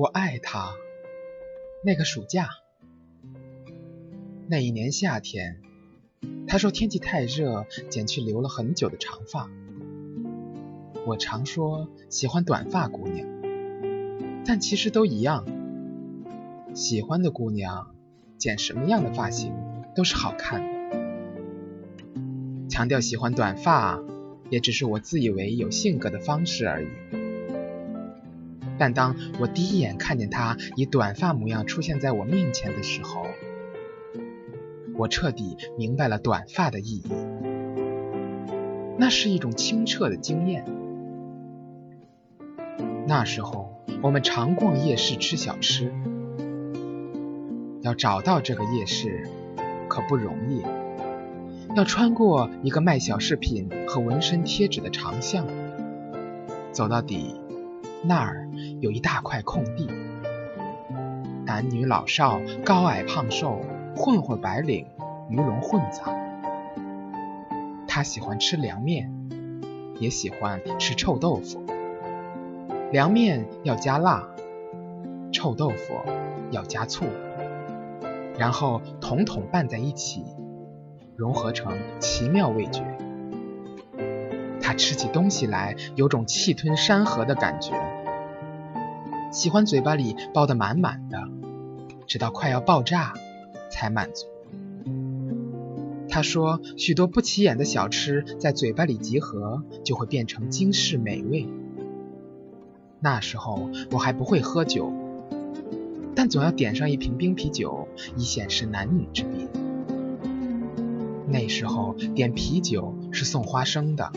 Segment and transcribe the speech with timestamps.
[0.00, 0.72] 我爱他。
[1.84, 2.48] 那个暑假，
[4.48, 5.60] 那一年夏天，
[6.46, 9.50] 他说天气太热，剪去留了很久的长发。
[11.04, 13.28] 我常说喜欢短发姑娘，
[14.46, 15.44] 但其实都一样。
[16.72, 17.94] 喜欢的姑娘
[18.38, 19.52] 剪什么样的发型
[19.94, 20.68] 都是好看的。
[22.70, 24.02] 强调喜欢短发，
[24.48, 26.88] 也只是我自以为有性格的方式而已。
[28.80, 33.26] 但当我第一眼看见他以短发模样出现在我面前的时候，
[34.96, 37.12] 我彻底明白了短发的意义。
[38.96, 40.64] 那是一种清澈的惊艳。
[43.06, 45.92] 那时候我们常逛夜市吃小吃，
[47.82, 49.28] 要找到这个夜市
[49.88, 50.62] 可不容易，
[51.76, 55.46] 要穿过一个卖小饰品和纹身贴纸的长巷，
[56.72, 57.38] 走到底，
[58.02, 58.49] 那儿。
[58.80, 59.86] 有一大块空地，
[61.44, 63.60] 男女老少、高矮胖瘦、
[63.94, 64.86] 混混白领、
[65.28, 66.16] 鱼龙混杂。
[67.86, 69.12] 他喜欢吃凉面，
[69.98, 71.62] 也喜欢吃臭豆腐。
[72.90, 74.26] 凉面要加辣，
[75.30, 76.00] 臭豆腐
[76.50, 77.04] 要加醋，
[78.38, 80.24] 然后统统拌在一起，
[81.16, 82.82] 融合成奇妙味觉。
[84.62, 87.72] 他吃起东西来有种气吞山河的感觉。
[89.30, 91.28] 喜欢嘴巴里包得满满的，
[92.06, 93.14] 直到快要爆炸
[93.70, 94.26] 才满足。
[96.08, 101.46] 他说，许多不起眼的小吃在嘴巴里集合，就会变成惊世美味。
[102.98, 104.92] 那时候我还不会喝酒，
[106.16, 107.86] 但总要点上一瓶冰啤酒，
[108.16, 109.46] 以显示男女之别。
[111.28, 114.10] 那时候点啤酒是送花生的。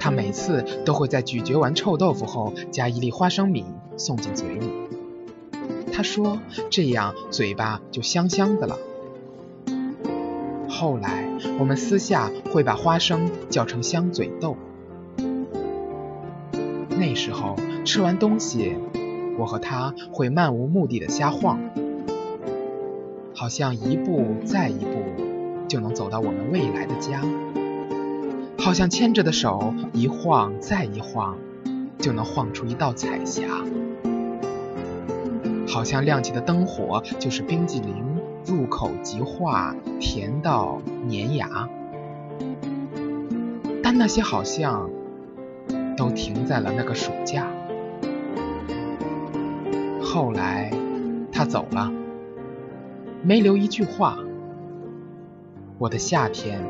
[0.00, 3.64] 他每次都会在咀嚼完臭豆腐后，加一粒花生米
[3.96, 4.70] 送进嘴里。
[5.92, 6.38] 他说
[6.70, 8.78] 这样嘴巴就香香的了。
[10.68, 11.26] 后来
[11.58, 14.56] 我们私下会把花生叫成香嘴豆。
[16.98, 18.76] 那时候吃完东西，
[19.38, 21.60] 我和他会漫无目的的瞎晃，
[23.34, 25.02] 好像一步再一步
[25.68, 27.22] 就能走到我们未来的家。
[28.58, 31.38] 好像牵着的手一晃再一晃，
[31.98, 33.42] 就能晃出一道彩霞。
[35.68, 38.04] 好像亮起的灯火就是冰激凌，
[38.46, 40.80] 入口即化，甜到
[41.10, 41.68] 粘牙。
[43.82, 44.90] 但那些好像
[45.96, 47.46] 都停在了那个暑假。
[50.02, 50.72] 后来
[51.30, 51.92] 他走了，
[53.22, 54.18] 没留一句话。
[55.78, 56.60] 我的夏天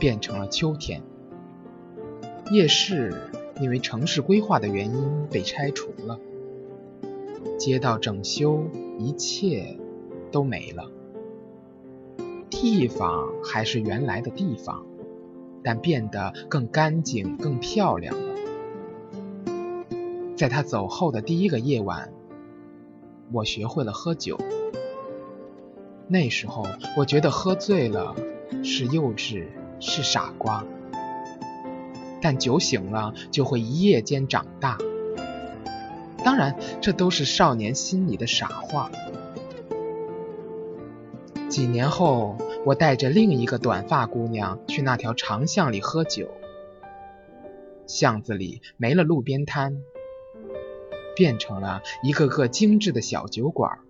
[0.00, 1.00] 变成了秋天。
[2.50, 3.14] 夜市
[3.60, 6.18] 因为城市规划的原因被拆除了，
[7.58, 8.64] 街道整修，
[8.98, 9.78] 一切
[10.30, 10.90] 都没了。
[12.50, 14.86] 地方还是原来的地方，
[15.62, 18.34] 但变得更干净、更漂亮了。
[20.36, 22.12] 在他走后的第一个夜晚，
[23.32, 24.38] 我学会了喝酒。
[26.08, 28.14] 那时候，我觉得喝醉了
[28.62, 29.46] 是幼稚，
[29.80, 30.64] 是傻瓜。
[32.22, 34.78] 但酒醒了就会一夜间长大，
[36.24, 38.90] 当然这都是少年心里的傻话。
[41.48, 46.30] 几年后，我带着另一个短发姑娘去那条长巷里喝酒，
[47.86, 49.82] 巷子里没了路边摊，
[51.16, 53.80] 变成了一个个精致的小酒馆。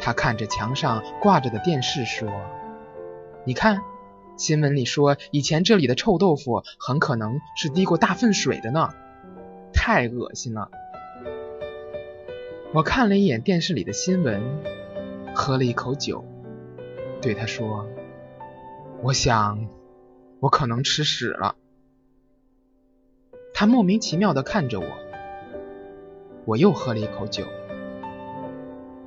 [0.00, 2.28] 她看着墙上挂着的电视说
[3.44, 3.82] ：“你看。”
[4.36, 8.90] 新闻里说，以前这里的臭豆腐很可能是滴过大粪水的呢，
[9.72, 10.70] 太恶心了。
[12.74, 14.42] 我看了一眼电视里的新闻，
[15.34, 16.24] 喝了一口酒，
[17.22, 17.88] 对他说
[19.02, 19.68] ：“我想，
[20.40, 21.56] 我可能吃屎了。”
[23.54, 24.86] 他莫名其妙的看着我，
[26.44, 27.44] 我又喝了一口酒，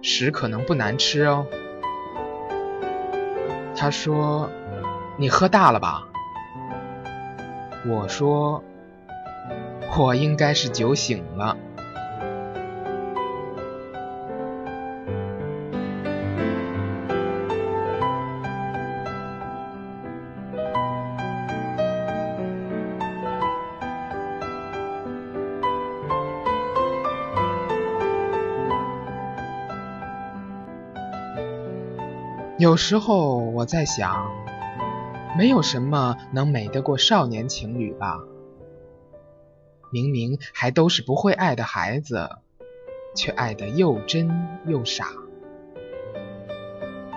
[0.02, 1.46] 屎可能不难吃哦。
[3.76, 4.50] 他说。
[5.20, 6.06] 你喝大了吧？
[7.86, 8.64] 我说，
[9.98, 11.58] 我应该是酒醒了。
[32.58, 34.49] 有时候我在想。
[35.38, 38.20] 没有什么能美得过少年情侣吧？
[39.92, 42.30] 明明还都是不会爱的孩子，
[43.16, 44.30] 却爱得又真
[44.66, 45.08] 又傻。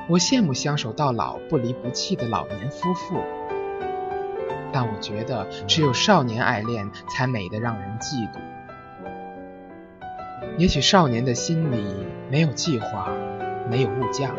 [0.09, 3.20] 我羡慕相守到老、不离不弃的老年夫妇，
[4.73, 8.38] 但我觉得只有少年爱恋才美得让人嫉妒。
[10.59, 11.85] 也许少年的心里
[12.31, 13.11] 没有计划，
[13.70, 14.35] 没有物价，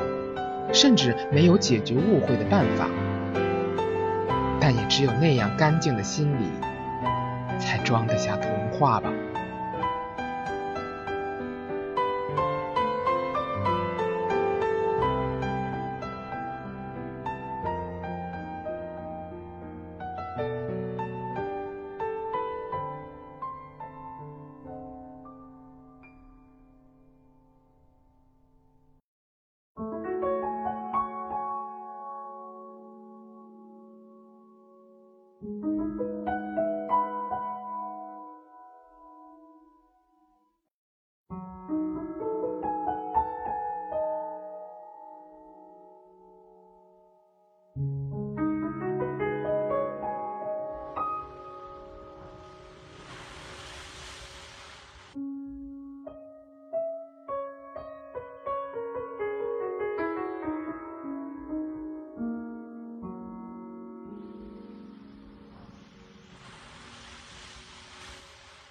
[0.71, 2.87] 甚至没有解决误会的办法，
[4.65, 6.49] 但也只有那样干净的心里，
[7.59, 9.11] 才装得下童话吧。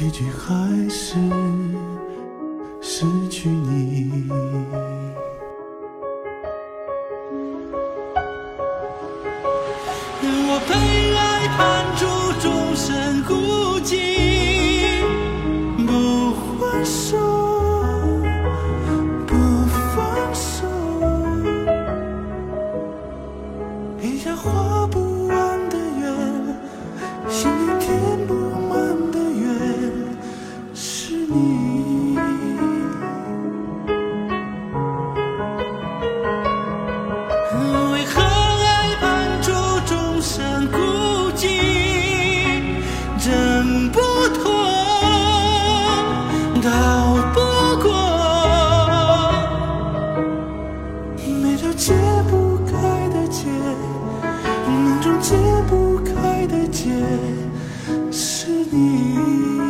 [0.00, 1.16] 结局还是
[2.80, 4.10] 失去你。
[10.22, 10.72] 我陪
[11.14, 11.48] 爱
[55.00, 55.34] 中解
[55.66, 56.90] 不开的结，
[58.12, 59.69] 是你。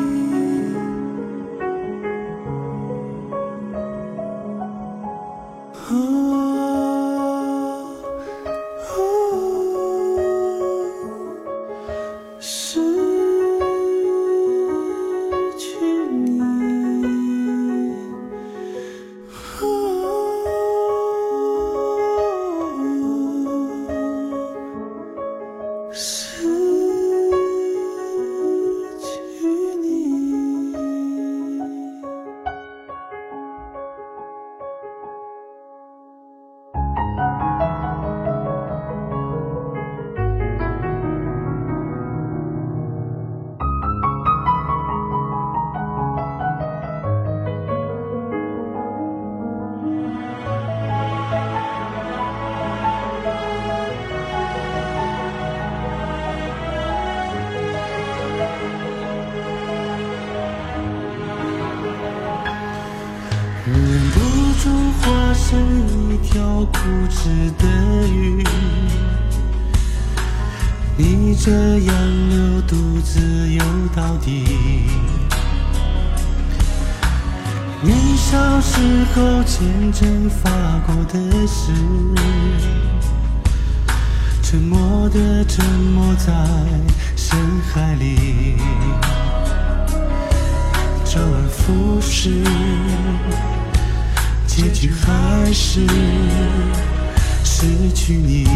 [65.51, 65.59] 化身
[66.13, 66.79] 一条固
[67.11, 67.67] 执的
[68.09, 68.45] 鱼，
[70.97, 73.65] 你这样流独自游
[73.97, 74.45] 到底。
[77.83, 78.81] 年少时
[79.13, 80.49] 候虔诚发
[80.87, 81.73] 过的誓，
[84.41, 86.33] 沉默的沉没在
[87.17, 87.37] 深
[87.73, 88.57] 海里。
[91.05, 92.45] 周而复始，
[94.61, 95.81] 结局还是
[97.43, 98.47] 失去你。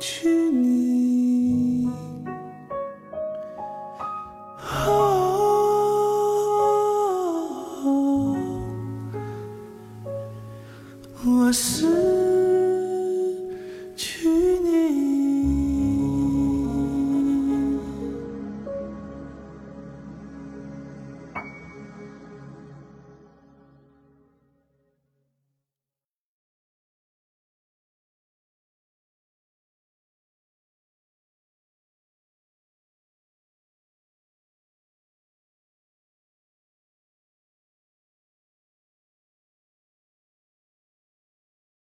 [0.00, 0.69] 去年